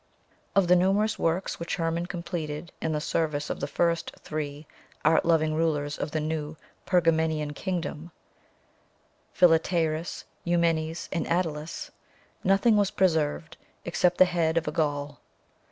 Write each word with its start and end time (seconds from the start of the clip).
Of 0.55 0.67
the 0.67 0.75
numerous 0.75 1.19
works 1.19 1.59
which 1.59 1.75
Hermon 1.75 2.07
completed 2.07 2.71
in 2.81 2.91
the 2.91 2.99
service 2.99 3.51
of 3.51 3.59
the 3.59 3.67
first 3.67 4.11
three 4.19 4.65
art 5.05 5.25
loving 5.25 5.53
rulers 5.53 5.99
of 5.99 6.09
the 6.09 6.19
new 6.19 6.57
Pergamenian 6.87 7.53
kingdom, 7.53 8.09
Philetaerus, 9.31 10.23
Eumenes, 10.43 11.07
and 11.11 11.27
Attalus, 11.27 11.91
nothing 12.43 12.75
was 12.77 12.89
preserved 12.89 13.57
except 13.85 14.17
the 14.17 14.25
head 14.25 14.57
of 14.57 14.67
a 14.67 14.71
Gaul. 14.71 15.19